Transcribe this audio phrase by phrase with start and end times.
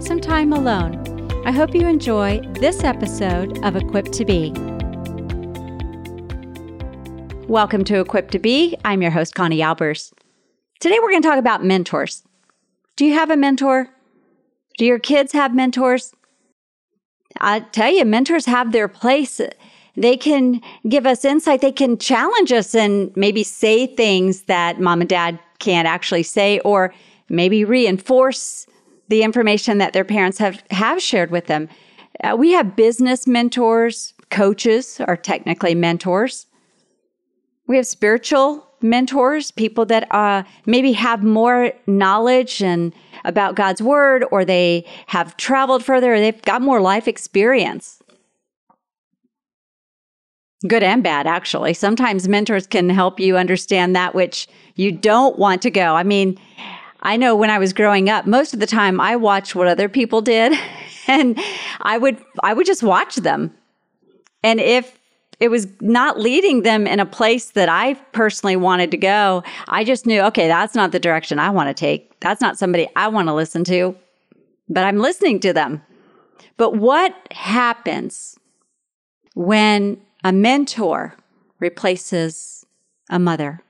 [0.00, 0.94] some time alone,
[1.44, 4.52] I hope you enjoy this episode of Equipped to Be.
[7.48, 8.76] Welcome to Equipped to Be.
[8.84, 10.12] I'm your host, Connie Albers.
[10.78, 12.22] Today we're going to talk about mentors.
[12.94, 13.88] Do you have a mentor?
[14.76, 16.12] Do your kids have mentors?
[17.40, 19.40] I tell you, mentors have their place.
[19.96, 21.60] They can give us insight.
[21.60, 26.60] They can challenge us and maybe say things that mom and dad can't actually say,
[26.60, 26.94] or
[27.28, 28.68] maybe reinforce
[29.08, 31.68] the information that their parents have, have shared with them.
[32.22, 36.46] Uh, we have business mentors, coaches are technically mentors.
[37.66, 42.92] We have spiritual mentors, people that uh, maybe have more knowledge and
[43.24, 48.02] about God's word, or they have traveled further, or they've got more life experience.
[50.66, 51.74] Good and bad, actually.
[51.74, 55.94] Sometimes mentors can help you understand that which you don't want to go.
[55.94, 56.38] I mean,
[57.00, 59.88] I know when I was growing up, most of the time I watched what other
[59.88, 60.58] people did
[61.06, 61.38] and
[61.80, 63.54] I would I would just watch them.
[64.42, 64.98] And if
[65.40, 69.84] it was not leading them in a place that I personally wanted to go, I
[69.84, 72.18] just knew, okay, that's not the direction I want to take.
[72.20, 73.96] That's not somebody I want to listen to.
[74.68, 75.82] But I'm listening to them.
[76.56, 78.38] But what happens
[79.34, 81.16] when a mentor
[81.60, 82.66] replaces
[83.08, 83.62] a mother?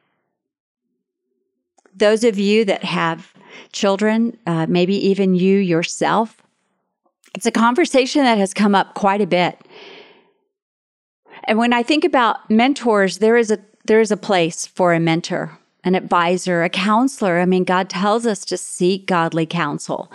[1.98, 3.32] Those of you that have
[3.72, 6.42] children, uh, maybe even you yourself,
[7.34, 9.58] it's a conversation that has come up quite a bit.
[11.44, 15.00] And when I think about mentors, there is a there is a place for a
[15.00, 17.40] mentor, an advisor, a counselor.
[17.40, 20.12] I mean, God tells us to seek godly counsel.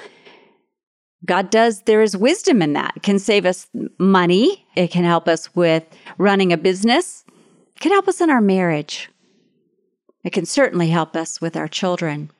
[1.25, 2.93] God does, there is wisdom in that.
[2.97, 3.67] It can save us
[3.97, 4.65] money.
[4.75, 5.83] It can help us with
[6.19, 7.23] running a business.
[7.75, 9.09] It can help us in our marriage.
[10.23, 12.31] It can certainly help us with our children.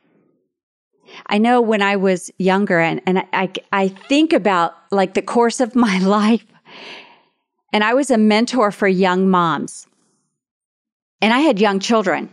[1.28, 5.60] I know when I was younger, and, and I, I think about like the course
[5.60, 6.46] of my life,
[7.72, 9.88] and I was a mentor for young moms.
[11.22, 12.30] And I had young children.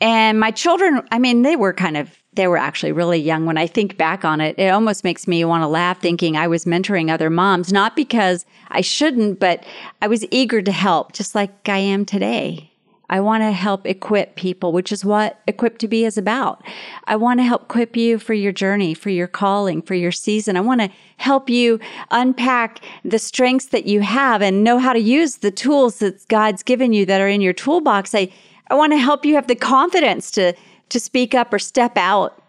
[0.00, 3.46] And my children, I mean, they were kind of, they were actually really young.
[3.46, 6.48] When I think back on it, it almost makes me want to laugh thinking I
[6.48, 9.64] was mentoring other moms, not because I shouldn't, but
[10.02, 12.72] I was eager to help, just like I am today.
[13.08, 16.62] I want to help equip people, which is what Equipped to Be is about.
[17.04, 20.56] I want to help equip you for your journey, for your calling, for your season.
[20.56, 21.78] I want to help you
[22.10, 26.64] unpack the strengths that you have and know how to use the tools that God's
[26.64, 28.14] given you that are in your toolbox.
[28.14, 28.32] I,
[28.68, 30.54] I want to help you have the confidence to,
[30.88, 32.42] to speak up or step out.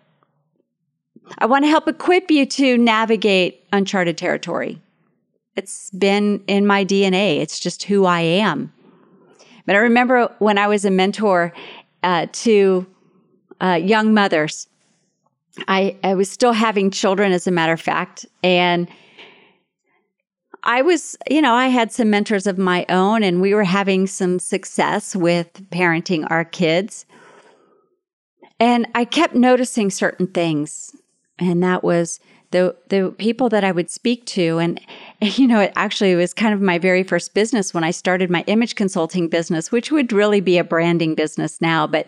[1.38, 4.81] I want to help equip you to navigate uncharted territory.
[5.56, 7.41] It's been in my DNA.
[7.41, 8.72] It's just who I am.
[9.67, 11.53] But I remember when I was a mentor
[12.01, 12.88] uh, to
[13.61, 14.67] uh, young mothers,
[15.67, 18.25] I, I was still having children, as a matter of fact.
[18.41, 18.88] And
[20.63, 24.07] I was, you know, I had some mentors of my own, and we were having
[24.07, 27.06] some success with parenting our kids.
[28.59, 30.95] And I kept noticing certain things.
[31.39, 32.19] And that was
[32.52, 34.59] the the people that I would speak to.
[34.59, 34.80] And
[35.22, 38.44] you know it actually was kind of my very first business when I started my
[38.47, 41.88] image consulting business which would really be a branding business now.
[41.88, 42.07] But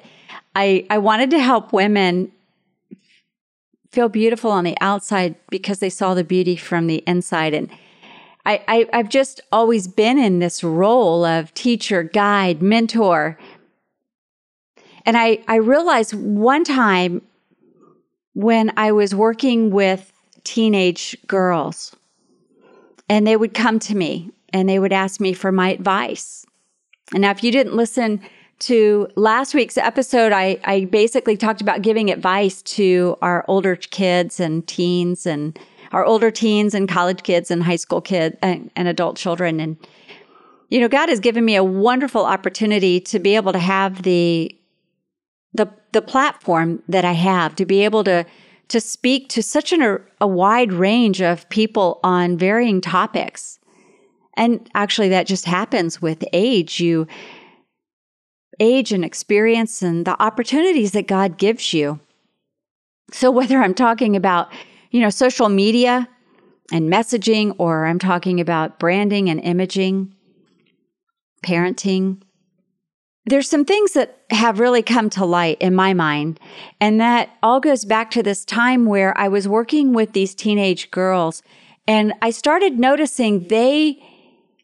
[0.56, 2.32] I I wanted to help women
[3.92, 7.54] feel beautiful on the outside because they saw the beauty from the inside.
[7.54, 7.70] And
[8.46, 13.38] I, I I've just always been in this role of teacher, guide, mentor.
[15.06, 17.22] And I, I realized one time
[18.34, 20.14] when I was working with
[20.50, 21.96] teenage girls.
[23.08, 26.44] And they would come to me and they would ask me for my advice.
[27.14, 28.20] And now, if you didn't listen
[28.60, 34.40] to last week's episode, I, I basically talked about giving advice to our older kids
[34.40, 35.58] and teens and
[35.92, 39.60] our older teens and college kids and high school kids and, uh, and adult children.
[39.60, 39.78] And,
[40.70, 44.56] you know, God has given me a wonderful opportunity to be able to have the,
[45.54, 48.26] the, the platform that I have to be able to
[48.70, 53.60] to speak to such an, a wide range of people on varying topics.
[54.36, 56.80] And actually, that just happens with age.
[56.80, 57.08] You
[58.60, 62.00] age and experience and the opportunities that God gives you.
[63.12, 64.52] So, whether I'm talking about,
[64.92, 66.08] you know, social media,
[66.72, 70.14] and messaging, or I'm talking about branding and imaging,
[71.44, 72.22] parenting.
[73.30, 76.40] There's some things that have really come to light in my mind.
[76.82, 80.90] And that all goes back to this time where I was working with these teenage
[80.90, 81.44] girls
[81.88, 84.04] and I started noticing they,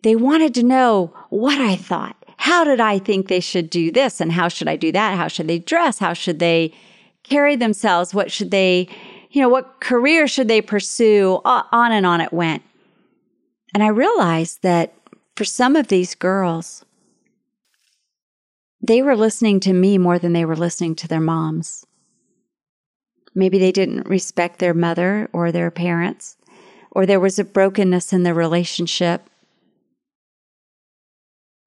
[0.02, 2.16] they wanted to know what I thought.
[2.38, 4.20] How did I think they should do this?
[4.20, 5.16] And how should I do that?
[5.16, 6.00] How should they dress?
[6.00, 6.74] How should they
[7.22, 8.16] carry themselves?
[8.16, 8.88] What should they,
[9.30, 11.40] you know, what career should they pursue?
[11.46, 12.64] On and on it went.
[13.76, 14.94] And I realized that
[15.36, 16.85] for some of these girls,
[18.86, 21.86] they were listening to me more than they were listening to their moms.
[23.34, 26.38] Maybe they didn't respect their mother or their parents,
[26.92, 29.30] or there was a brokenness in their relationship.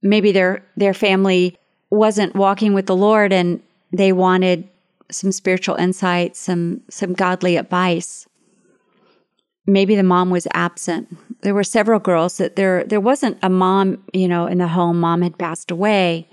[0.02, 1.58] Maybe their, their family
[1.90, 3.60] wasn't walking with the Lord and
[3.92, 4.68] they wanted
[5.10, 8.26] some spiritual insight, some some godly advice.
[9.66, 11.16] Maybe the mom was absent.
[11.40, 15.00] There were several girls that there there wasn't a mom, you know, in the home.
[15.00, 16.28] Mom had passed away.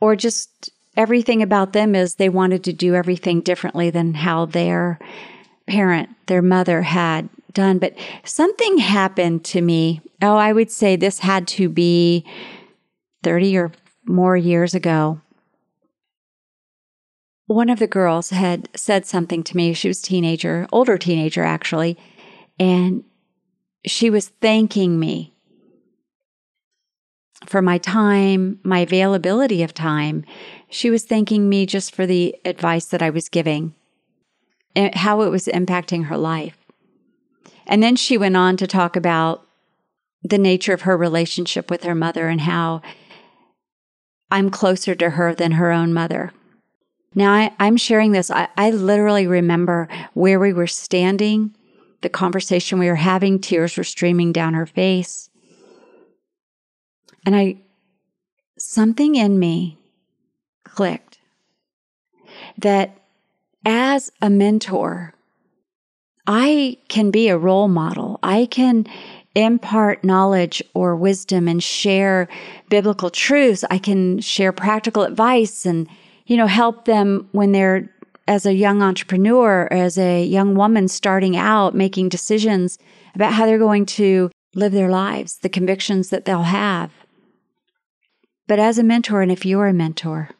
[0.00, 4.98] Or just everything about them is they wanted to do everything differently than how their
[5.66, 7.78] parent, their mother had done.
[7.78, 7.94] But
[8.24, 10.00] something happened to me.
[10.22, 12.24] Oh, I would say this had to be
[13.22, 13.72] 30 or
[14.06, 15.20] more years ago
[17.50, 19.72] one of the girls had said something to me.
[19.72, 21.98] She was a teenager, older teenager actually,
[22.60, 23.02] and
[23.84, 25.34] she was thanking me
[27.46, 30.24] for my time, my availability of time.
[30.68, 33.74] She was thanking me just for the advice that I was giving,
[34.76, 36.56] and how it was impacting her life.
[37.66, 39.46] And then she went on to talk about
[40.22, 42.82] the nature of her relationship with her mother and how
[44.30, 46.32] I'm closer to her than her own mother.
[47.14, 48.30] Now, I, am sharing this.
[48.30, 51.56] I, I literally remember where we were standing,
[52.02, 55.29] the conversation we were having, tears were streaming down her face.
[57.24, 57.56] And I,
[58.58, 59.78] something in me
[60.64, 61.18] clicked
[62.58, 62.96] that
[63.64, 65.14] as a mentor,
[66.26, 68.18] I can be a role model.
[68.22, 68.86] I can
[69.34, 72.28] impart knowledge or wisdom and share
[72.68, 73.64] biblical truths.
[73.70, 75.88] I can share practical advice and
[76.30, 77.92] you know, help them when they're
[78.28, 82.78] as a young entrepreneur, as a young woman starting out, making decisions
[83.16, 86.92] about how they're going to live their lives, the convictions that they'll have.
[88.50, 90.30] But as a mentor, and if you're a mentor,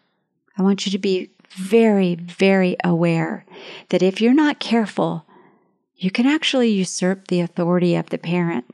[0.58, 3.44] I want you to be very, very aware
[3.90, 5.26] that if you're not careful,
[5.94, 8.64] you can actually usurp the authority of the parent.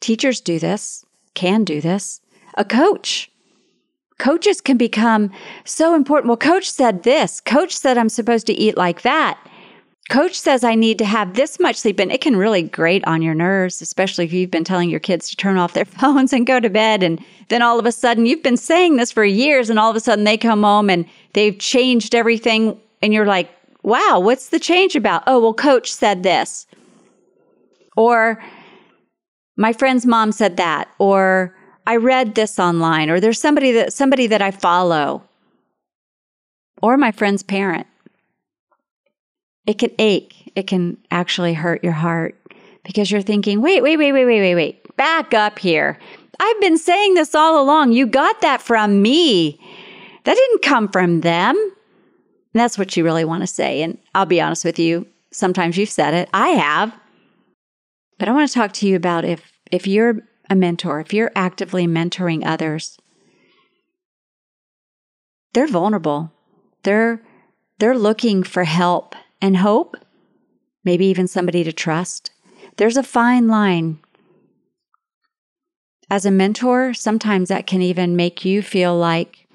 [0.00, 2.22] Teachers do this, can do this.
[2.54, 3.30] A coach
[4.16, 5.30] coaches can become
[5.66, 6.28] so important.
[6.28, 7.42] Well, coach said this.
[7.42, 9.38] Coach said I'm supposed to eat like that.
[10.08, 13.22] Coach says I need to have this much sleep, and it can really grate on
[13.22, 16.46] your nerves, especially if you've been telling your kids to turn off their phones and
[16.46, 17.02] go to bed.
[17.02, 19.96] And then all of a sudden, you've been saying this for years, and all of
[19.96, 22.80] a sudden they come home and they've changed everything.
[23.02, 23.50] And you're like,
[23.82, 25.24] wow, what's the change about?
[25.26, 26.66] Oh, well, coach said this.
[27.96, 28.42] Or
[29.56, 30.88] my friend's mom said that.
[30.98, 31.56] Or
[31.86, 35.22] I read this online or there's somebody that somebody that I follow
[36.82, 37.86] or my friend's parent.
[39.66, 40.52] It can ache.
[40.54, 42.36] It can actually hurt your heart
[42.84, 44.96] because you're thinking, "Wait, wait, wait, wait, wait, wait, wait.
[44.96, 45.98] Back up here.
[46.38, 47.92] I've been saying this all along.
[47.92, 49.58] You got that from me.
[50.24, 53.82] That didn't come from them." And that's what you really want to say.
[53.82, 56.28] And I'll be honest with you, sometimes you've said it.
[56.32, 56.94] I have.
[58.18, 61.32] But I want to talk to you about if if you're a mentor, if you're
[61.34, 62.98] actively mentoring others,
[65.52, 66.32] they're vulnerable.
[66.82, 67.20] They're
[67.78, 69.14] they're looking for help
[69.46, 69.96] and hope,
[70.84, 72.32] maybe even somebody to trust.
[72.76, 74.00] There's a fine line.
[76.10, 79.46] As a mentor, sometimes that can even make you feel like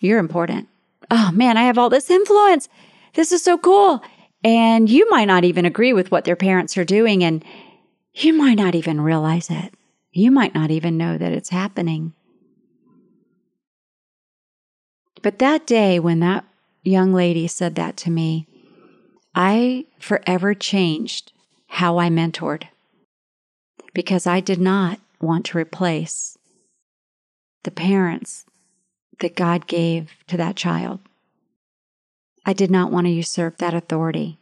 [0.00, 0.68] you're important.
[1.10, 2.68] Oh man, I have all this influence.
[3.14, 4.02] This is so cool.
[4.44, 7.44] And you might not even agree with what their parents are doing, and
[8.14, 9.74] you might not even realize it.
[10.12, 12.12] You might not even know that it's happening.
[15.22, 16.44] But that day when that
[16.82, 18.48] young lady said that to me,
[19.34, 21.32] I forever changed
[21.68, 22.64] how I mentored
[23.94, 26.36] because I did not want to replace
[27.64, 28.44] the parents
[29.20, 31.00] that God gave to that child.
[32.44, 34.38] I did not want to usurp that authority.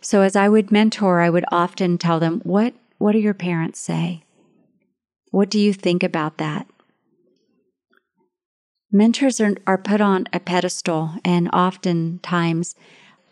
[0.00, 3.80] So as I would mentor, I would often tell them, "What what do your parents
[3.80, 4.22] say?
[5.30, 6.66] What do you think about that?
[8.92, 12.74] Mentors are, are put on a pedestal, and oftentimes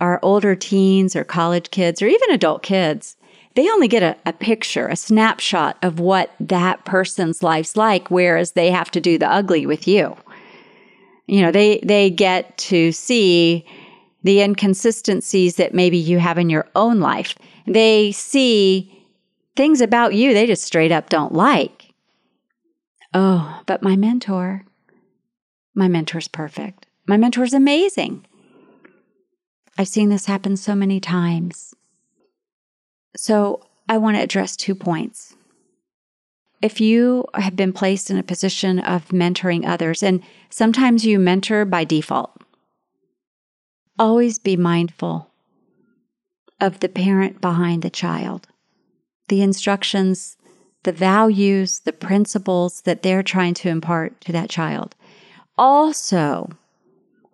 [0.00, 3.16] our older teens or college kids or even adult kids,
[3.54, 8.52] they only get a, a, picture, a snapshot of what that person's life's like, whereas
[8.52, 10.16] they have to do the ugly with you.
[11.26, 13.64] You know, they, they get to see
[14.24, 17.36] the inconsistencies that maybe you have in your own life.
[17.66, 18.90] They see
[19.56, 21.92] things about you they just straight up don't like.
[23.12, 24.64] Oh, but my mentor,
[25.74, 26.86] my mentor's perfect.
[27.06, 28.26] My mentor's amazing.
[29.76, 31.74] I've seen this happen so many times.
[33.16, 35.34] So I want to address two points.
[36.62, 41.64] If you have been placed in a position of mentoring others, and sometimes you mentor
[41.64, 42.40] by default,
[43.98, 45.30] always be mindful
[46.60, 48.46] of the parent behind the child,
[49.28, 50.36] the instructions,
[50.84, 54.94] the values, the principles that they're trying to impart to that child.
[55.58, 56.50] Also,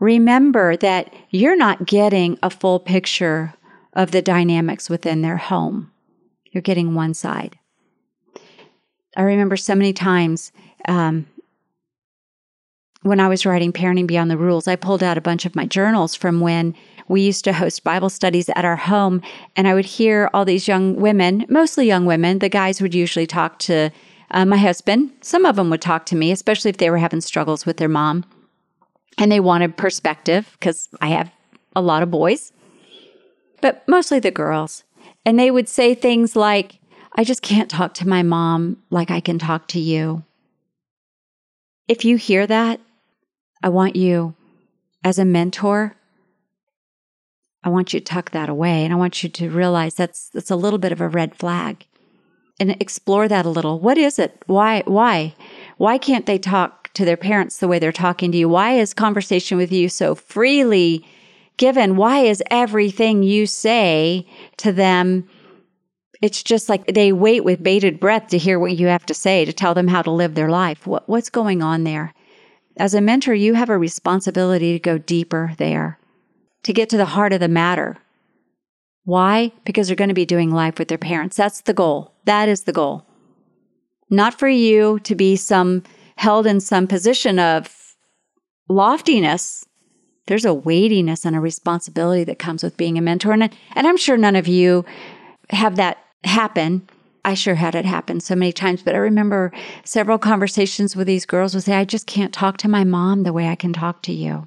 [0.01, 3.55] remember that you're not getting a full picture
[3.93, 5.93] of the dynamics within their home.
[6.51, 7.59] You're getting one side.
[9.17, 10.53] I remember so many times
[10.89, 11.27] um,
[13.03, 15.67] when I was writing Parenting Beyond the Rules, I pulled out a bunch of my
[15.67, 16.75] journals from when
[17.09, 19.21] we used to host Bible studies at our home,
[19.57, 22.39] and I would hear all these young women, mostly young women.
[22.39, 23.91] The guys would usually talk to
[24.31, 25.11] uh, my husband.
[25.21, 27.89] Some of them would talk to me, especially if they were having struggles with their
[27.89, 28.25] mom
[29.19, 31.31] and they wanted perspective because I have
[31.75, 32.53] a lot of boys,
[33.61, 34.85] but mostly the girls.
[35.25, 36.79] And they would say things like,
[37.15, 40.25] I just can't talk to my mom like I can talk to you.
[41.89, 42.81] If you hear that,
[43.63, 44.35] I want you,
[45.05, 45.97] as a mentor,
[47.63, 50.51] I want you to tuck that away and I want you to realize that's that's
[50.51, 51.85] a little bit of a red flag.
[52.59, 53.81] And explore that a little.
[53.81, 54.43] What is it?
[54.47, 55.35] Why why?
[55.77, 58.49] Why can't they talk to their parents the way they're talking to you?
[58.49, 61.07] Why is conversation with you so freely
[61.57, 61.97] given?
[61.97, 64.27] Why is everything you say
[64.59, 65.29] to them?
[66.23, 69.45] It's just like they wait with bated breath to hear what you have to say
[69.45, 70.87] to tell them how to live their life.
[70.87, 72.13] What, what's going on there?
[72.77, 75.99] As a mentor, you have a responsibility to go deeper there,
[76.63, 77.99] to get to the heart of the matter.
[79.05, 79.53] Why?
[79.65, 81.37] Because they're going to be doing life with their parents.
[81.37, 82.15] That's the goal.
[82.27, 83.07] That is the goal.
[84.11, 85.83] Not for you to be some
[86.21, 87.97] held in some position of
[88.69, 89.65] loftiness,
[90.27, 93.33] there's a weightiness and a responsibility that comes with being a mentor.
[93.33, 94.85] And, and I'm sure none of you
[95.49, 96.87] have that happen.
[97.25, 99.51] I sure had it happen so many times, but I remember
[99.83, 103.33] several conversations with these girls would say, I just can't talk to my mom the
[103.33, 104.47] way I can talk to you.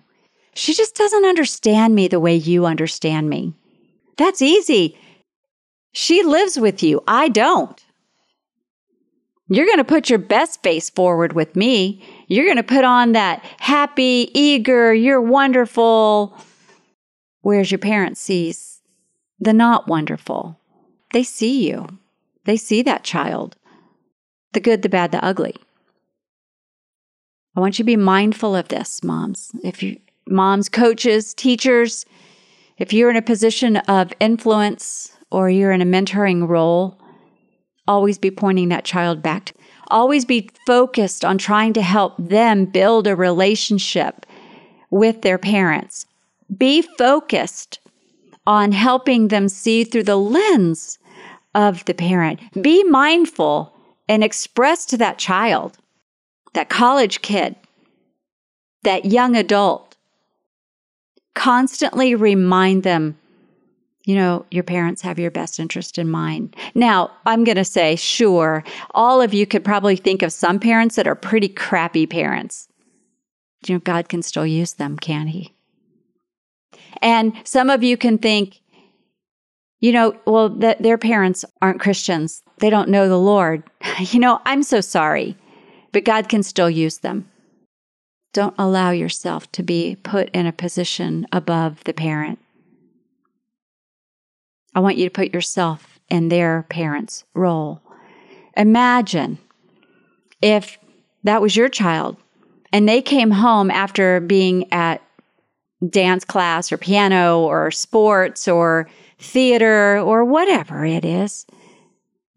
[0.53, 3.55] She just doesn't understand me the way you understand me.
[4.17, 4.95] That's easy.
[5.91, 7.01] She lives with you.
[7.07, 7.83] I don't.
[9.53, 12.03] You're going to put your best face forward with me.
[12.27, 16.35] You're going to put on that happy, eager, you're wonderful.
[17.41, 18.81] Whereas your parent sees
[19.39, 20.59] the not wonderful.
[21.11, 21.87] They see you.
[22.45, 23.55] They see that child.
[24.53, 25.55] The good, the bad, the ugly.
[27.55, 29.51] I want you to be mindful of this, moms.
[29.63, 32.07] If you moms, coaches, teachers,
[32.79, 36.97] if you're in a position of influence or you're in a mentoring role,
[37.87, 39.53] always be pointing that child back.
[39.89, 44.25] Always be focused on trying to help them build a relationship
[44.89, 46.05] with their parents.
[46.55, 47.79] Be focused
[48.45, 50.99] on helping them see through the lens
[51.55, 52.39] of the parent.
[52.61, 53.73] Be mindful
[54.07, 55.77] and express to that child,
[56.53, 57.55] that college kid,
[58.83, 59.95] that young adult,
[61.35, 63.17] constantly remind them
[64.05, 66.55] you know, your parents have your best interest in mind.
[66.75, 70.95] Now, I'm going to say, sure, all of you could probably think of some parents
[70.95, 72.67] that are pretty crappy parents.
[73.65, 75.53] You know, God can still use them, can He?
[77.01, 78.59] And some of you can think,
[79.79, 82.43] you know, well, that their parents aren't Christians.
[82.59, 83.63] They don't know the Lord.
[83.99, 85.37] You know, I'm so sorry,
[85.91, 87.29] but God can still use them.
[88.33, 92.39] Don't allow yourself to be put in a position above the parent.
[94.75, 97.81] I want you to put yourself in their parents' role.
[98.55, 99.37] Imagine
[100.41, 100.77] if
[101.23, 102.17] that was your child
[102.71, 105.01] and they came home after being at
[105.89, 108.89] dance class or piano or sports or
[109.19, 111.45] theater or whatever it is.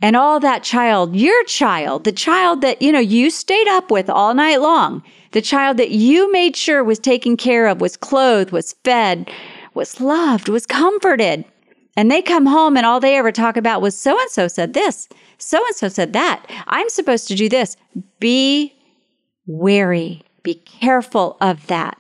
[0.02, 4.11] And all that child, your child, the child that, you know, you stayed up with
[4.11, 5.02] all night long,
[5.33, 9.31] the child that you made sure was taken care of, was clothed, was fed,
[9.75, 11.45] was loved, was comforted.
[11.96, 14.74] And they come home and all they ever talk about was so and so said
[14.74, 16.44] this, so and so said that.
[16.66, 17.76] I'm supposed to do this.
[18.20, 18.74] Be
[19.46, 21.98] wary, be careful of that.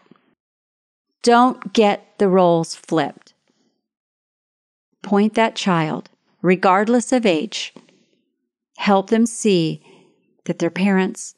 [1.22, 3.32] Don't get the roles flipped.
[5.06, 6.10] point that child,
[6.42, 7.72] regardless of age,
[8.76, 9.82] help them see
[10.44, 11.34] that their parents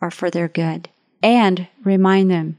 [0.00, 0.88] are for their good,
[1.22, 2.58] and remind them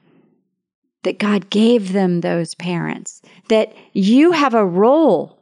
[1.03, 5.38] that God gave them those parents, that you have a role.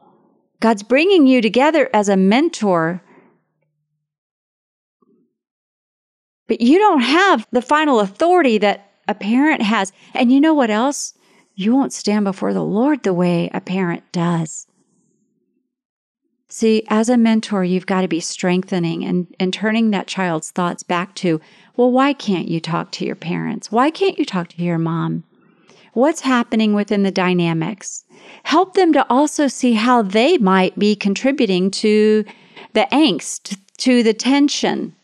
[0.62, 3.02] God's bringing you together as a mentor,
[6.46, 9.92] but you don't have the final authority that a parent has.
[10.14, 11.14] And you know what else?
[11.56, 14.68] You won't stand before the Lord the way a parent does.
[16.48, 20.84] See, as a mentor, you've got to be strengthening and, and turning that child's thoughts
[20.84, 21.40] back to,
[21.76, 23.72] well, why can't you talk to your parents?
[23.72, 25.24] Why can't you talk to your mom?
[25.92, 28.04] What's happening within the dynamics?
[28.44, 32.24] Help them to also see how they might be contributing to
[32.72, 34.94] the angst, to the tension.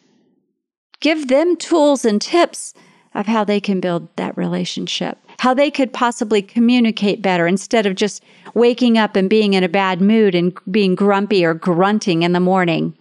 [1.00, 2.74] Give them tools and tips
[3.14, 7.94] of how they can build that relationship how they could possibly communicate better instead of
[7.94, 8.22] just
[8.54, 12.40] waking up and being in a bad mood and being grumpy or grunting in the
[12.40, 12.96] morning.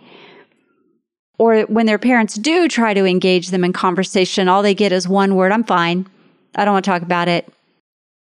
[1.39, 5.07] Or when their parents do try to engage them in conversation, all they get is
[5.07, 6.07] one word I'm fine.
[6.55, 7.51] I don't want to talk about it.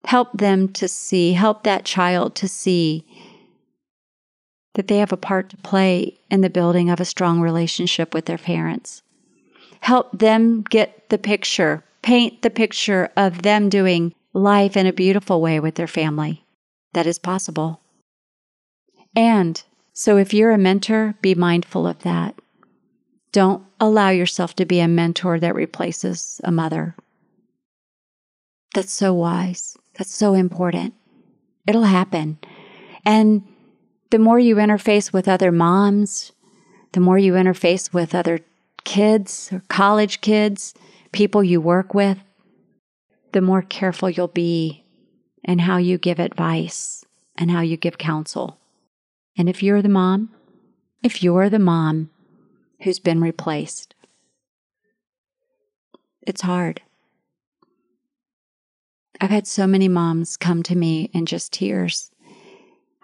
[0.09, 3.05] Help them to see, help that child to see
[4.75, 8.25] that they have a part to play in the building of a strong relationship with
[8.25, 9.03] their parents.
[9.81, 15.43] Help them get the picture paint the picture of them doing life in a beautiful
[15.43, 16.43] way with their family.
[16.95, 17.83] That is possible.
[19.15, 19.63] And
[19.93, 22.41] so, if you're a mentor, be mindful of that.
[23.31, 26.97] Don't allow yourself to be a mentor that replaces a mother.
[28.75, 29.77] That's so wise.
[29.99, 30.95] That's so important.
[31.67, 32.39] It'll happen.
[33.05, 33.43] And
[34.11, 36.33] the more you interface with other moms,
[36.93, 38.39] the more you interface with other
[38.85, 40.73] kids or college kids,
[41.13, 42.19] people you work with,
[43.33, 44.85] the more careful you'll be
[45.45, 47.05] in how you give advice
[47.37, 48.59] and how you give counsel.
[49.37, 50.31] And if you're the mom,
[51.03, 52.11] if you're the mom
[52.83, 53.95] who's been replaced,
[56.23, 56.83] it's hard.
[59.21, 62.11] I've had so many moms come to me in just tears.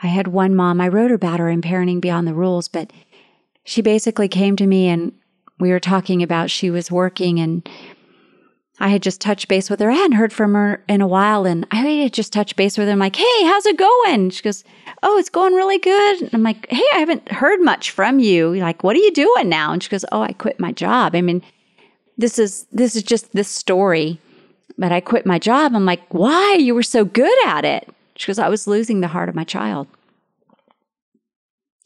[0.03, 2.93] I had one mom, I wrote about her in Parenting Beyond the Rules, but
[3.65, 5.13] she basically came to me and
[5.59, 7.69] we were talking about she was working and
[8.81, 9.91] I had just touched base with her.
[9.91, 12.89] I hadn't heard from her in a while, and I had just touched base with
[12.89, 12.93] her.
[12.93, 14.65] I'm like, "Hey, how's it going?" She goes,
[15.03, 18.55] "Oh, it's going really good." And I'm like, "Hey, I haven't heard much from you.
[18.57, 21.21] Like, what are you doing now?" And she goes, "Oh, I quit my job." I
[21.21, 21.41] mean,
[22.19, 24.21] this is this is just this story,
[24.79, 25.75] but I quit my job.
[25.75, 26.55] I'm like, "Why?
[26.55, 29.45] You were so good at it." She goes, "I was losing the heart of my
[29.45, 29.87] child."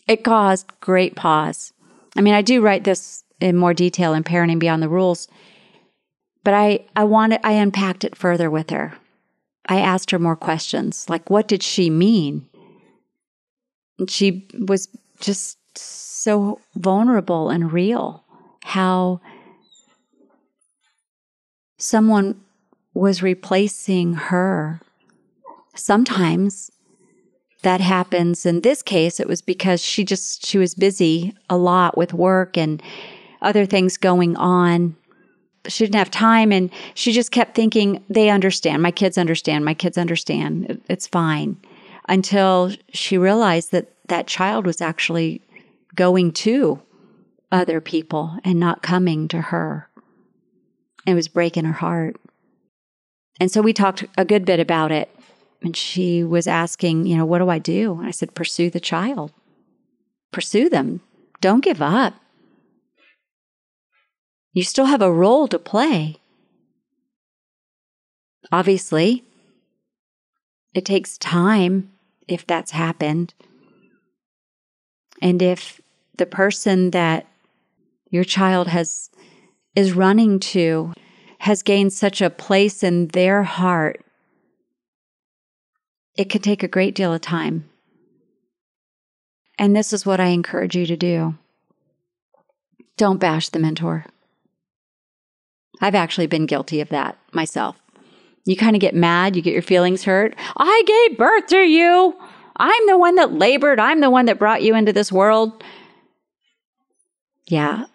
[0.06, 1.72] It caused great pause.
[2.16, 5.28] I mean, I do write this in more detail in Parenting Beyond the Rules
[6.48, 8.94] but I, I wanted, I unpacked it further with her.
[9.66, 12.48] I asked her more questions, like, what did she mean?
[13.98, 14.88] And she was
[15.20, 18.24] just so vulnerable and real.
[18.64, 19.20] How
[21.76, 22.40] someone
[22.94, 24.80] was replacing her.
[25.74, 26.70] Sometimes
[27.62, 28.46] that happens.
[28.46, 32.56] In this case, it was because she just she was busy a lot with work
[32.56, 32.82] and
[33.42, 34.96] other things going on.
[35.66, 38.82] She didn't have time and she just kept thinking they understand.
[38.82, 39.64] My kids understand.
[39.64, 40.80] My kids understand.
[40.88, 41.56] It's fine.
[42.08, 45.42] Until she realized that that child was actually
[45.94, 46.80] going to
[47.52, 49.88] other people and not coming to her.
[51.06, 52.16] It was breaking her heart
[53.40, 55.14] and so we talked a good bit about it.
[55.60, 57.98] And she was asking you know what do i do?
[57.98, 59.32] And i said pursue the child.
[60.32, 61.00] Pursue them.
[61.40, 62.14] Don't give up.
[64.52, 66.16] You still have a role to play.
[68.50, 69.24] Obviously,
[70.74, 71.90] it takes time
[72.26, 73.34] if that's happened.
[75.20, 75.80] And if
[76.16, 77.26] the person that
[78.10, 79.10] your child has
[79.74, 80.92] is running to
[81.38, 84.04] has gained such a place in their heart,
[86.16, 87.68] it can take a great deal of time.
[89.58, 91.34] And this is what I encourage you to do.
[92.96, 94.04] Don't bash the mentor.
[95.80, 97.80] I've actually been guilty of that myself.
[98.44, 100.34] You kind of get mad, you get your feelings hurt.
[100.56, 102.14] I gave birth to you.
[102.56, 103.78] I'm the one that labored.
[103.78, 105.62] I'm the one that brought you into this world.
[107.46, 107.86] Yeah,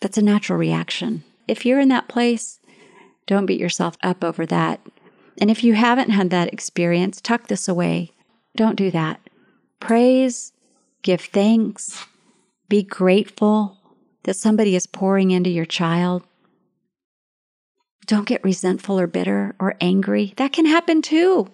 [0.00, 1.24] that's a natural reaction.
[1.48, 2.60] If you're in that place,
[3.26, 4.80] don't beat yourself up over that.
[5.40, 8.12] And if you haven't had that experience, tuck this away.
[8.56, 9.20] Don't do that.
[9.80, 10.52] Praise,
[11.02, 12.04] give thanks,
[12.68, 13.76] be grateful
[14.22, 16.22] that somebody is pouring into your child.
[18.06, 20.34] Don't get resentful or bitter or angry.
[20.36, 21.50] That can happen too.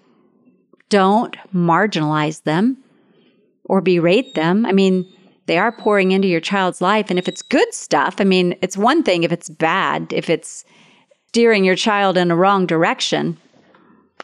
[0.88, 2.78] Don't marginalize them
[3.64, 4.66] or berate them.
[4.66, 5.06] I mean,
[5.46, 7.06] they are pouring into your child's life.
[7.08, 10.64] And if it's good stuff, I mean, it's one thing if it's bad, if it's
[11.30, 13.36] steering your child in a wrong direction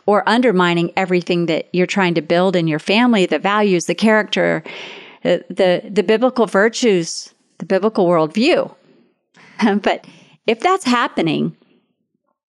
[0.06, 4.64] or undermining everything that you're trying to build in your family, the values, the character,
[5.22, 8.74] the, the, the biblical virtues, the biblical worldview.
[9.82, 10.04] but
[10.48, 11.56] if that's happening,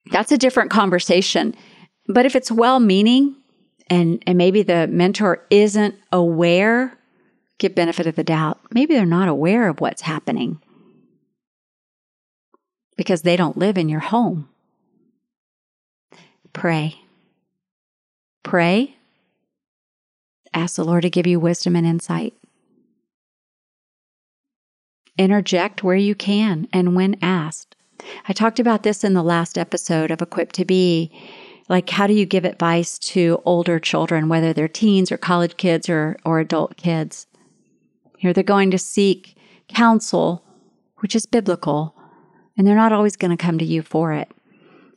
[0.09, 1.53] that's a different conversation.
[2.07, 3.35] But if it's well meaning
[3.91, 6.97] and, and maybe the mentor isn't aware,
[7.59, 8.59] give benefit of the doubt.
[8.71, 10.59] Maybe they're not aware of what's happening
[12.97, 14.49] because they don't live in your home.
[16.51, 16.95] Pray.
[18.43, 18.97] Pray.
[20.53, 22.33] Ask the Lord to give you wisdom and insight.
[25.17, 27.75] Interject where you can and when asked.
[28.27, 31.11] I talked about this in the last episode of Equipped to Be.
[31.69, 35.89] Like, how do you give advice to older children, whether they're teens or college kids
[35.89, 37.27] or, or adult kids?
[38.17, 39.35] Here they're going to seek
[39.67, 40.43] counsel,
[40.99, 41.93] which is biblical,
[42.57, 44.29] and they're not always going to come to you for it.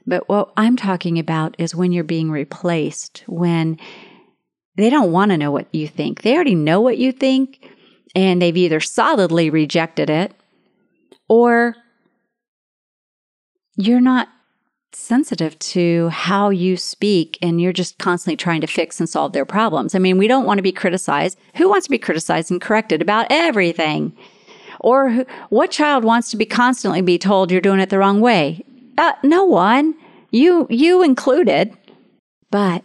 [0.07, 3.79] But what I'm talking about is when you're being replaced, when
[4.77, 6.23] they don't want to know what you think.
[6.23, 7.69] They already know what you think,
[8.15, 10.33] and they've either solidly rejected it
[11.29, 11.77] or
[13.77, 14.29] you're not
[14.93, 19.45] sensitive to how you speak and you're just constantly trying to fix and solve their
[19.45, 19.95] problems.
[19.95, 21.39] I mean, we don't want to be criticized.
[21.57, 24.17] Who wants to be criticized and corrected about everything?
[24.81, 28.65] Or what child wants to be constantly be told you're doing it the wrong way?
[28.99, 29.95] Uh, no one.
[30.31, 31.77] You you included.
[32.51, 32.85] But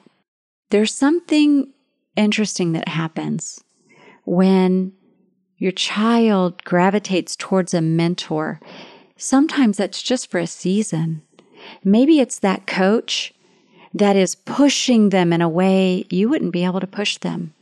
[0.69, 1.71] there's something
[2.15, 3.63] interesting that happens
[4.25, 4.93] when
[5.57, 8.59] your child gravitates towards a mentor
[9.17, 11.21] Sometimes that's just for a season.
[11.83, 13.33] Maybe it's that coach
[13.93, 17.53] that is pushing them in a way you wouldn't be able to push them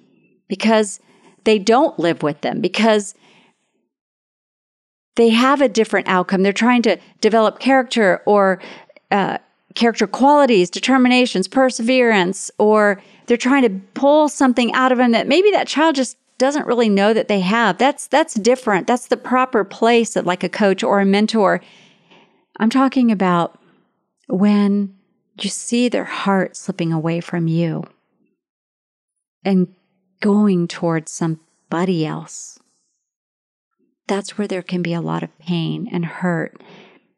[0.47, 0.99] because
[1.43, 3.13] they don't live with them, because
[5.15, 6.43] they have a different outcome.
[6.43, 8.59] They're trying to develop character or
[9.11, 9.37] uh,
[9.75, 15.51] character qualities, determinations, perseverance, or they're trying to pull something out of them that maybe
[15.51, 17.77] that child just doesn't really know that they have.
[17.77, 18.87] That's that's different.
[18.87, 21.61] That's the proper place that like a coach or a mentor.
[22.59, 23.59] I'm talking about
[24.27, 24.95] when
[25.39, 27.83] you see their heart slipping away from you
[29.43, 29.73] and
[30.21, 32.59] going towards somebody else.
[34.07, 36.61] That's where there can be a lot of pain and hurt.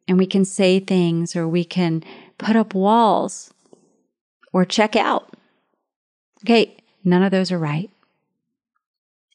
[0.07, 2.03] And we can say things or we can
[2.37, 3.53] put up walls
[4.53, 5.35] or check out.
[6.43, 7.89] Okay, none of those are right.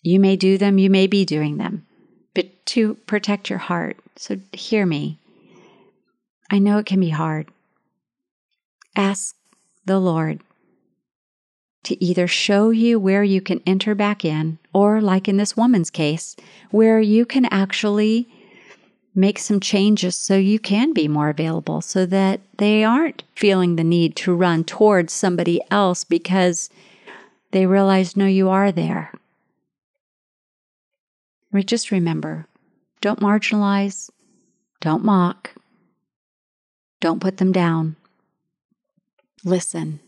[0.03, 1.87] You may do them, you may be doing them,
[2.35, 3.99] but to protect your heart.
[4.17, 5.19] So hear me.
[6.51, 7.49] I know it can be hard.
[8.97, 9.37] Ask
[9.85, 10.41] the Lord
[11.85, 15.91] to either show you where you can enter back in, or like in this woman's
[15.91, 16.37] case,
[16.71, 18.29] where you can actually
[19.15, 23.85] make some changes so you can be more available so that they aren't feeling the
[23.85, 26.71] need to run towards somebody else because
[27.51, 29.13] they realize, no, you are there.
[31.65, 32.47] Just remember
[33.01, 34.11] don't marginalize,
[34.81, 35.55] don't mock,
[37.01, 37.97] don't put them down.
[39.43, 40.01] Listen,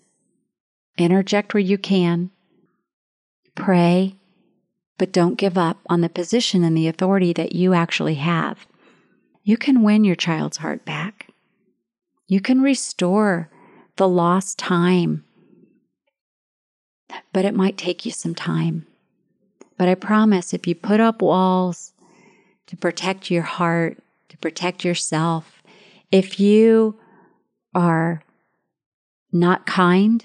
[0.98, 2.30] interject where you can,
[3.54, 4.14] pray,
[4.98, 8.66] but don't give up on the position and the authority that you actually have.
[9.42, 11.28] You can win your child's heart back.
[12.28, 13.50] You can restore
[13.96, 15.24] the lost time,
[17.32, 18.86] but it might take you some time.
[19.76, 21.92] But I promise if you put up walls
[22.68, 25.62] to protect your heart, to protect yourself,
[26.10, 26.98] if you
[27.74, 28.22] are
[29.32, 30.24] not kind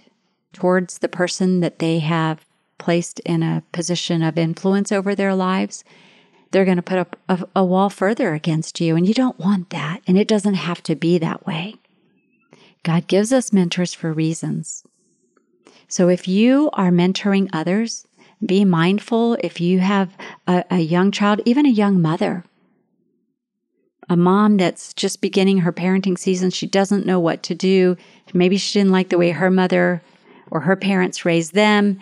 [0.53, 2.46] towards the person that they have
[2.77, 5.83] placed in a position of influence over their lives,
[6.51, 8.95] they're going to put up a, a, wall further against you.
[8.95, 10.01] And you don't want that.
[10.07, 11.75] And it doesn't have to be that way.
[12.83, 14.83] God gives us mentors for reasons.
[15.87, 18.07] So if you are mentoring others,
[18.45, 20.15] be mindful if you have
[20.47, 22.43] a, a young child, even a young mother,
[24.09, 26.49] a mom that's just beginning her parenting season.
[26.49, 27.97] She doesn't know what to do.
[28.33, 30.01] Maybe she didn't like the way her mother
[30.49, 31.99] or her parents raised them.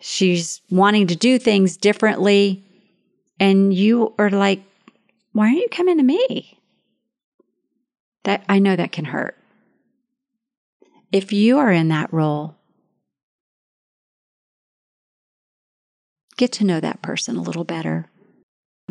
[0.00, 2.64] She's wanting to do things differently.
[3.40, 4.62] And you are like,
[5.32, 6.58] why aren't you coming to me?
[8.24, 9.36] That I know that can hurt.
[11.12, 12.56] If you are in that role,
[16.36, 18.06] get to know that person a little better.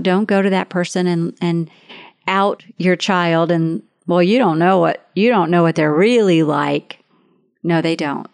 [0.02, 1.70] Don't go to that person and, and
[2.28, 6.44] out your child and, well, you don't know what, you don't know what they're really
[6.44, 7.04] like.
[7.64, 8.28] No, they don't.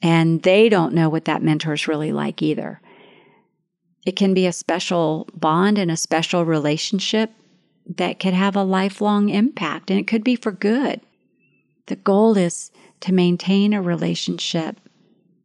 [0.00, 2.80] And they don't know what that mentor is really like either.
[4.06, 7.30] it can be a special bond and a special relationship
[7.96, 11.00] that could have a lifelong impact, and it could be for good.
[11.86, 14.80] The goal is to maintain a relationship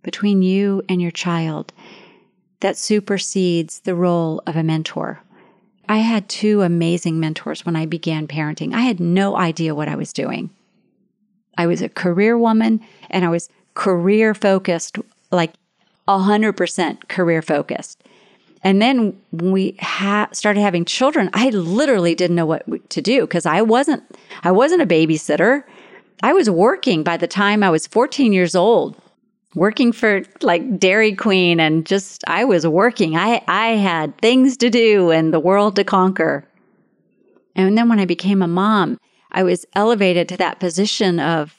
[0.02, 1.74] between you and your child
[2.62, 5.22] that supersedes the role of a mentor.
[5.90, 8.74] I had two amazing mentors when I began parenting.
[8.74, 10.50] I had no idea what I was doing.
[11.58, 14.98] I was a career woman and I was career focused,
[15.32, 15.54] like
[16.08, 18.04] 100% career focused.
[18.64, 23.22] And then when we ha- started having children, I literally didn't know what to do
[23.22, 24.04] because I wasn't
[24.44, 25.64] I wasn't a babysitter.
[26.22, 28.96] I was working by the time I was 14 years old
[29.56, 33.16] working for like Dairy Queen and just I was working.
[33.16, 36.46] I I had things to do and the world to conquer.
[37.56, 38.98] And then when I became a mom,
[39.32, 41.56] I was elevated to that position of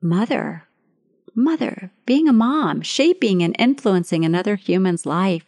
[0.00, 0.65] mother.
[1.38, 5.44] Mother, being a mom, shaping and influencing another human's life.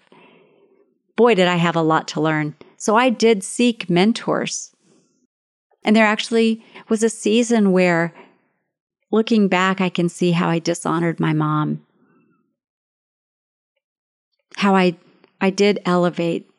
[1.16, 2.54] Boy, did I have a lot to learn.
[2.76, 4.76] So I did seek mentors.
[5.82, 8.12] And there actually was a season where
[9.10, 11.84] looking back, I can see how I dishonored my mom.
[14.56, 14.96] How I,
[15.40, 16.50] I did elevate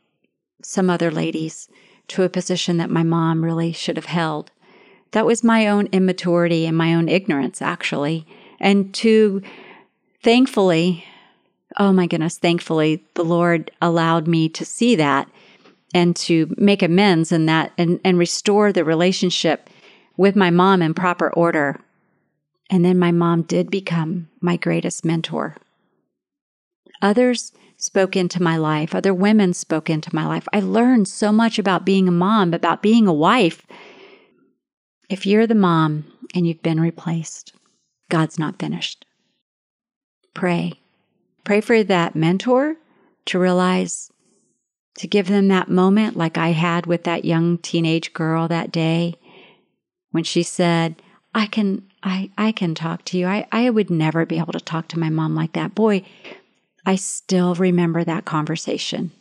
[0.63, 1.69] some other ladies
[2.07, 4.49] to a position that my mom really should have held.
[5.11, 8.25] That was my own immaturity and my own ignorance, actually.
[8.59, 9.41] And to
[10.21, 11.05] thankfully,
[11.77, 15.29] oh my goodness, thankfully, the Lord allowed me to see that
[15.93, 19.69] and to make amends in that and, and restore the relationship
[20.17, 21.79] with my mom in proper order.
[22.69, 25.55] And then my mom did become my greatest mentor.
[27.01, 30.47] Others spoke into my life, other women spoke into my life.
[30.51, 33.65] I learned so much about being a mom, about being a wife.
[35.09, 37.53] If you're the mom and you've been replaced,
[38.09, 39.05] God's not finished.
[40.33, 40.73] Pray.
[41.43, 42.75] Pray for that mentor
[43.25, 44.11] to realize,
[44.97, 49.15] to give them that moment like I had with that young teenage girl that day
[50.11, 51.01] when she said,
[51.33, 53.27] I can I, I can talk to you.
[53.27, 55.75] I, I would never be able to talk to my mom like that.
[55.75, 56.03] Boy,
[56.85, 59.11] I still remember that conversation.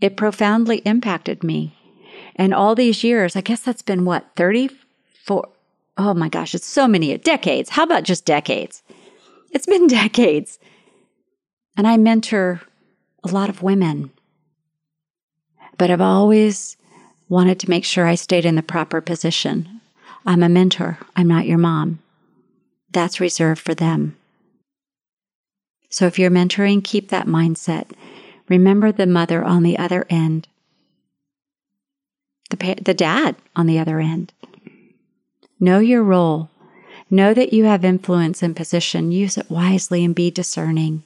[0.00, 1.74] It profoundly impacted me.
[2.36, 5.48] And all these years, I guess that's been what, 34?
[6.02, 7.68] Oh my gosh, it's so many decades.
[7.68, 8.82] How about just decades?
[9.50, 10.58] It's been decades.
[11.76, 12.62] And I mentor
[13.22, 14.10] a lot of women.
[15.76, 16.78] But I've always
[17.28, 19.82] wanted to make sure I stayed in the proper position.
[20.24, 20.96] I'm a mentor.
[21.16, 21.98] I'm not your mom.
[22.90, 24.16] That's reserved for them.
[25.90, 27.90] So if you're mentoring, keep that mindset.
[28.48, 30.48] Remember the mother on the other end,
[32.48, 34.32] the, pa- the dad on the other end.
[35.60, 36.48] Know your role.
[37.10, 39.12] Know that you have influence and position.
[39.12, 41.02] Use it wisely and be discerning.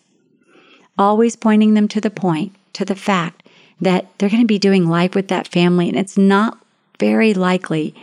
[0.96, 3.42] Always pointing them to the point, to the fact
[3.80, 6.58] that they're going to be doing life with that family, and it's not
[7.00, 7.94] very likely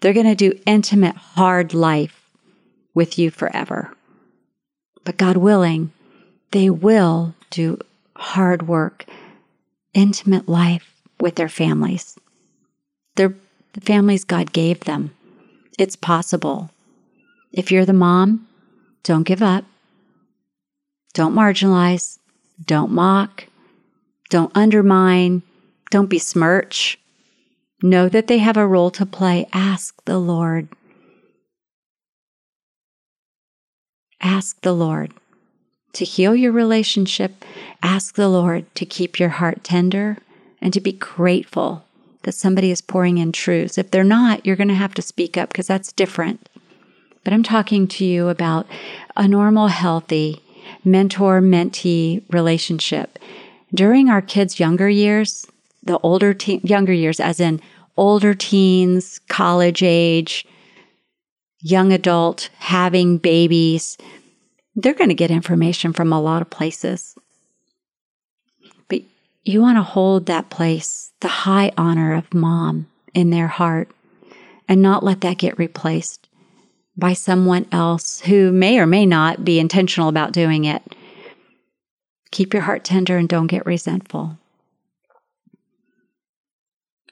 [0.00, 2.30] they're going to do intimate, hard life
[2.94, 3.94] with you forever.
[5.04, 5.92] But God willing,
[6.50, 7.78] they will do
[8.16, 9.04] hard work,
[9.92, 12.18] intimate life with their families.
[13.16, 13.34] They're
[13.72, 15.12] the families God gave them.
[15.80, 16.68] It's possible.
[17.52, 18.46] If you're the mom,
[19.02, 19.64] don't give up.
[21.14, 22.18] Don't marginalize.
[22.62, 23.46] Don't mock.
[24.28, 25.42] Don't undermine.
[25.90, 26.98] Don't besmirch.
[27.82, 29.48] Know that they have a role to play.
[29.54, 30.68] Ask the Lord.
[34.20, 35.14] Ask the Lord
[35.94, 37.42] to heal your relationship.
[37.82, 40.18] Ask the Lord to keep your heart tender
[40.60, 41.86] and to be grateful
[42.22, 43.78] that somebody is pouring in truths.
[43.78, 46.48] If they're not, you're going to have to speak up because that's different.
[47.24, 48.66] But I'm talking to you about
[49.16, 50.42] a normal, healthy
[50.84, 53.18] mentor mentee relationship.
[53.74, 55.46] During our kids' younger years,
[55.82, 57.60] the older teen, younger years, as in
[57.96, 60.46] older teens, college age,
[61.60, 63.98] young adult, having babies,
[64.74, 67.14] they're going to get information from a lot of places.
[69.42, 73.90] You want to hold that place, the high honor of mom in their heart,
[74.68, 76.28] and not let that get replaced
[76.96, 80.82] by someone else who may or may not be intentional about doing it.
[82.30, 84.38] Keep your heart tender and don't get resentful.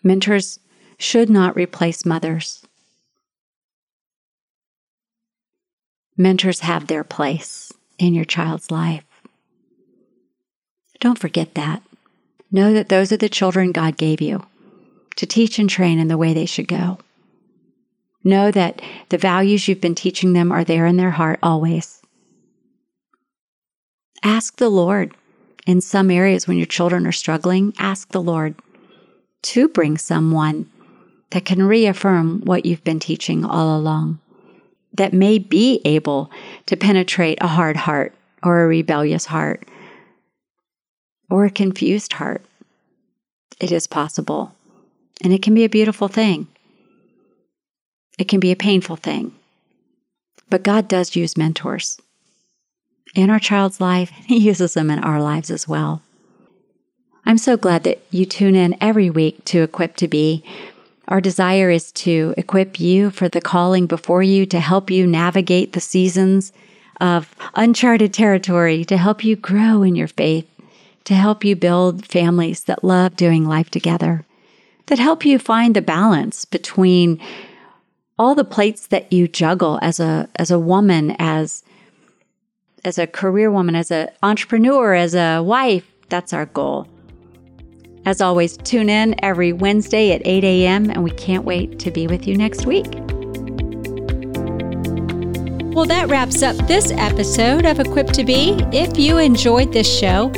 [0.02, 0.60] Mentors
[0.98, 2.64] should not replace mothers.
[6.16, 9.04] Mentors have their place in your child's life.
[11.00, 11.82] Don't forget that.
[12.50, 14.46] Know that those are the children God gave you
[15.16, 16.98] to teach and train in the way they should go.
[18.24, 18.80] Know that
[19.10, 22.00] the values you've been teaching them are there in their heart always.
[24.22, 25.14] Ask the Lord
[25.66, 28.54] in some areas when your children are struggling, ask the Lord
[29.42, 30.70] to bring someone
[31.30, 34.18] that can reaffirm what you've been teaching all along,
[34.92, 36.30] that may be able
[36.66, 39.68] to penetrate a hard heart or a rebellious heart
[41.30, 42.42] or a confused heart.
[43.60, 44.54] It is possible.
[45.22, 46.46] And it can be a beautiful thing.
[48.18, 49.32] It can be a painful thing.
[50.50, 52.00] But God does use mentors
[53.14, 56.02] in our child's life, He uses them in our lives as well.
[57.24, 60.42] I'm so glad that you tune in every week to Equipped to Be.
[61.08, 65.72] Our desire is to equip you for the calling before you, to help you navigate
[65.72, 66.52] the seasons
[67.00, 70.46] of uncharted territory, to help you grow in your faith,
[71.08, 74.26] to help you build families that love doing life together,
[74.88, 77.18] that help you find the balance between
[78.18, 81.64] all the plates that you juggle as a as a woman, as
[82.84, 85.90] as a career woman, as an entrepreneur, as a wife.
[86.10, 86.86] That's our goal.
[88.04, 92.06] As always, tune in every Wednesday at 8 a.m., and we can't wait to be
[92.06, 92.86] with you next week.
[95.74, 98.50] Well, that wraps up this episode of Equipped to Be.
[98.72, 100.30] If you enjoyed this show,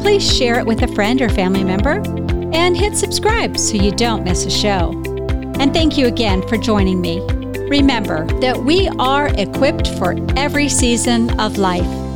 [0.00, 2.02] please share it with a friend or family member
[2.52, 4.92] and hit subscribe so you don't miss a show.
[5.58, 7.20] And thank you again for joining me.
[7.68, 12.07] Remember that we are equipped for every season of life.